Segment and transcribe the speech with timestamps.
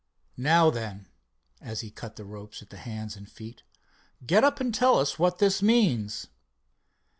[0.37, 1.09] Now then,"
[1.61, 3.61] as he cut the ropes at hands and feet,
[4.25, 6.25] "get up and tell us what this means."